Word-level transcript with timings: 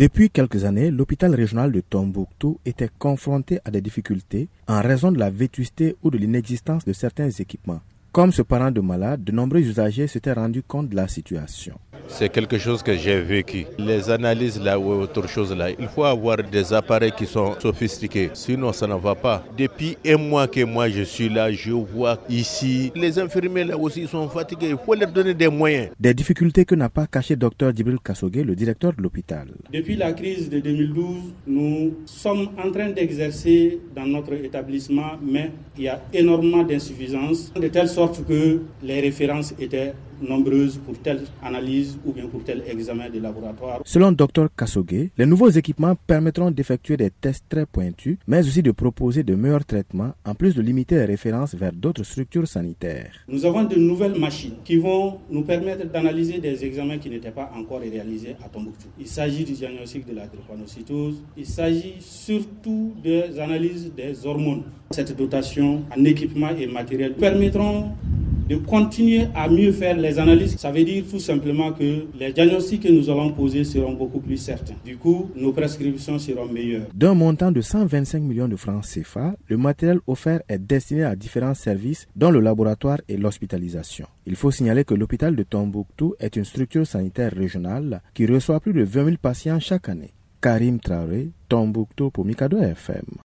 Depuis 0.00 0.30
quelques 0.30 0.64
années, 0.64 0.90
l'hôpital 0.90 1.34
régional 1.34 1.70
de 1.72 1.82
Tombouctou 1.82 2.58
était 2.64 2.88
confronté 2.98 3.58
à 3.66 3.70
des 3.70 3.82
difficultés 3.82 4.48
en 4.66 4.80
raison 4.80 5.12
de 5.12 5.18
la 5.18 5.28
vétusté 5.28 5.94
ou 6.02 6.10
de 6.10 6.16
l'inexistence 6.16 6.86
de 6.86 6.94
certains 6.94 7.28
équipements. 7.28 7.82
Comme 8.10 8.32
ce 8.32 8.40
parent 8.40 8.70
de 8.70 8.80
malade, 8.80 9.22
de 9.22 9.30
nombreux 9.30 9.60
usagers 9.60 10.06
s'étaient 10.06 10.32
rendus 10.32 10.62
compte 10.62 10.88
de 10.88 10.96
la 10.96 11.06
situation. 11.06 11.78
C'est 12.12 12.28
quelque 12.28 12.58
chose 12.58 12.82
que 12.82 12.94
j'ai 12.96 13.20
vécu. 13.20 13.66
Les 13.78 14.10
analyses 14.10 14.60
là 14.60 14.78
ou 14.78 14.90
autre 14.90 15.26
chose 15.28 15.56
là, 15.56 15.70
il 15.70 15.88
faut 15.88 16.04
avoir 16.04 16.36
des 16.38 16.72
appareils 16.72 17.12
qui 17.12 17.24
sont 17.24 17.54
sophistiqués, 17.58 18.30
sinon 18.34 18.72
ça 18.72 18.86
ne 18.86 18.94
va 18.94 19.14
pas. 19.14 19.42
Depuis 19.56 19.96
un 20.04 20.16
mois 20.16 20.46
que 20.46 20.62
moi 20.64 20.88
je 20.88 21.02
suis 21.02 21.28
là, 21.28 21.50
je 21.50 21.72
vois 21.72 22.18
ici, 22.28 22.92
les 22.94 23.18
infirmiers 23.18 23.64
là 23.64 23.78
aussi 23.78 24.06
sont 24.06 24.28
fatigués, 24.28 24.70
il 24.70 24.76
faut 24.84 24.94
leur 24.94 25.10
donner 25.10 25.34
des 25.34 25.48
moyens. 25.48 25.90
Des 25.98 26.12
difficultés 26.12 26.64
que 26.64 26.74
n'a 26.74 26.88
pas 26.88 27.06
caché 27.06 27.36
Dr 27.36 27.74
Djibril 27.74 27.98
Kassogué, 28.04 28.42
le 28.42 28.54
directeur 28.54 28.92
de 28.92 29.00
l'hôpital. 29.02 29.48
Depuis 29.72 29.96
la 29.96 30.12
crise 30.12 30.50
de 30.50 30.60
2012, 30.60 31.16
nous 31.46 31.94
sommes 32.04 32.48
en 32.62 32.70
train 32.70 32.90
d'exercer 32.90 33.80
dans 33.96 34.06
notre 34.06 34.34
établissement, 34.34 35.12
mais 35.22 35.52
il 35.78 35.84
y 35.84 35.88
a 35.88 36.02
énormément 36.12 36.64
d'insuffisances, 36.64 37.52
de 37.54 37.68
telle 37.68 37.88
sorte 37.88 38.26
que 38.26 38.60
les 38.82 39.00
références 39.00 39.54
étaient 39.58 39.94
nombreuses 40.20 40.78
pour 40.78 40.98
telle 40.98 41.22
analyse 41.42 41.98
ou 42.04 42.12
bien 42.12 42.26
pour 42.26 42.42
tel 42.44 42.62
examen 42.66 43.08
de 43.10 43.18
laboratoire. 43.20 43.80
Selon 43.84 44.12
Dr 44.12 44.48
Kassogué, 44.56 45.10
les 45.16 45.26
nouveaux 45.26 45.50
équipements 45.50 45.94
permettront 46.06 46.50
d'effectuer 46.50 46.96
des 46.96 47.10
tests 47.10 47.44
très 47.48 47.66
pointus, 47.66 48.16
mais 48.26 48.40
aussi 48.46 48.62
de 48.62 48.70
proposer 48.72 49.22
de 49.22 49.34
meilleurs 49.34 49.64
traitements, 49.64 50.12
en 50.24 50.34
plus 50.34 50.54
de 50.54 50.62
limiter 50.62 50.96
les 50.96 51.04
références 51.04 51.54
vers 51.54 51.72
d'autres 51.72 52.02
structures 52.04 52.46
sanitaires. 52.48 53.12
Nous 53.28 53.44
avons 53.44 53.64
de 53.64 53.76
nouvelles 53.76 54.18
machines 54.18 54.54
qui 54.64 54.76
vont 54.76 55.18
nous 55.30 55.42
permettre 55.42 55.86
d'analyser 55.86 56.38
des 56.38 56.64
examens 56.64 56.98
qui 56.98 57.10
n'étaient 57.10 57.30
pas 57.30 57.50
encore 57.56 57.80
réalisés 57.80 58.36
à 58.44 58.48
Tombouctou. 58.48 58.88
Il 58.98 59.06
s'agit 59.06 59.44
du 59.44 59.52
diagnostic 59.52 60.06
de 60.06 60.14
la 60.14 60.26
drépanocytose, 60.26 61.22
il 61.36 61.46
s'agit 61.46 61.94
surtout 62.00 62.92
des 63.02 63.38
analyses 63.38 63.92
des 63.96 64.26
hormones. 64.26 64.62
Cette 64.90 65.16
dotation 65.16 65.82
en 65.96 66.04
équipement 66.04 66.50
et 66.58 66.66
matériel 66.66 67.14
permettront 67.14 67.90
de 68.50 68.56
continuer 68.56 69.28
à 69.32 69.48
mieux 69.48 69.70
faire 69.70 69.96
les 69.96 70.18
analyses. 70.18 70.56
Ça 70.56 70.72
veut 70.72 70.82
dire 70.82 71.04
tout 71.08 71.20
simplement 71.20 71.70
que 71.72 72.06
les 72.18 72.32
diagnostics 72.32 72.82
que 72.82 72.88
nous 72.88 73.08
allons 73.08 73.30
poser 73.32 73.62
seront 73.62 73.92
beaucoup 73.92 74.18
plus 74.18 74.36
certains. 74.38 74.74
Du 74.84 74.96
coup, 74.96 75.30
nos 75.36 75.52
prescriptions 75.52 76.18
seront 76.18 76.46
meilleures. 76.46 76.88
D'un 76.92 77.14
montant 77.14 77.52
de 77.52 77.60
125 77.60 78.20
millions 78.24 78.48
de 78.48 78.56
francs 78.56 78.84
CFA, 78.84 79.36
le 79.46 79.56
matériel 79.56 80.00
offert 80.08 80.40
est 80.48 80.58
destiné 80.58 81.04
à 81.04 81.14
différents 81.14 81.54
services, 81.54 82.08
dont 82.16 82.32
le 82.32 82.40
laboratoire 82.40 82.98
et 83.08 83.16
l'hospitalisation. 83.16 84.06
Il 84.26 84.34
faut 84.34 84.50
signaler 84.50 84.82
que 84.84 84.94
l'hôpital 84.94 85.36
de 85.36 85.44
Tombouctou 85.44 86.16
est 86.18 86.34
une 86.34 86.44
structure 86.44 86.84
sanitaire 86.88 87.32
régionale 87.32 88.02
qui 88.14 88.26
reçoit 88.26 88.58
plus 88.58 88.72
de 88.72 88.82
20 88.82 89.04
000 89.04 89.16
patients 89.22 89.60
chaque 89.60 89.88
année. 89.88 90.12
Karim 90.42 90.80
Traoré, 90.80 91.30
Tombouctou 91.48 92.10
pour 92.10 92.24
Mikado 92.24 92.58
FM. 92.58 93.04